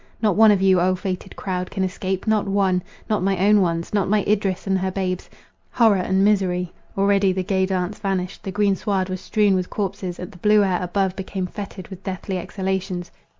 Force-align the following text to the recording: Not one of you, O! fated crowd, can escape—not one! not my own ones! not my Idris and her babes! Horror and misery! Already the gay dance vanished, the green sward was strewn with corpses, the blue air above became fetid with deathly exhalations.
Not 0.19 0.35
one 0.35 0.49
of 0.49 0.63
you, 0.63 0.81
O! 0.81 0.95
fated 0.95 1.35
crowd, 1.35 1.69
can 1.69 1.83
escape—not 1.83 2.47
one! 2.47 2.81
not 3.07 3.21
my 3.21 3.37
own 3.37 3.61
ones! 3.61 3.93
not 3.93 4.09
my 4.09 4.23
Idris 4.23 4.65
and 4.65 4.79
her 4.79 4.89
babes! 4.89 5.29
Horror 5.71 5.97
and 6.01 6.25
misery! 6.25 6.73
Already 6.97 7.31
the 7.31 7.43
gay 7.43 7.67
dance 7.67 7.99
vanished, 7.99 8.41
the 8.41 8.51
green 8.51 8.75
sward 8.75 9.09
was 9.09 9.21
strewn 9.21 9.53
with 9.53 9.69
corpses, 9.69 10.17
the 10.17 10.25
blue 10.25 10.63
air 10.63 10.79
above 10.81 11.15
became 11.15 11.45
fetid 11.45 11.89
with 11.89 12.03
deathly 12.03 12.39
exhalations. 12.39 13.11